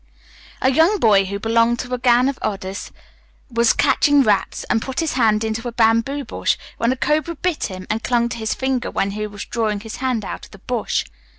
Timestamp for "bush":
6.25-6.57, 10.57-11.05